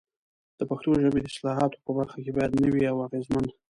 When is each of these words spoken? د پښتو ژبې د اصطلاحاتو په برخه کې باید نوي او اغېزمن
د 0.59 0.61
پښتو 0.69 0.89
ژبې 1.03 1.19
د 1.21 1.25
اصطلاحاتو 1.31 1.83
په 1.85 1.91
برخه 1.97 2.17
کې 2.23 2.31
باید 2.37 2.59
نوي 2.63 2.83
او 2.91 2.97
اغېزمن 3.07 3.45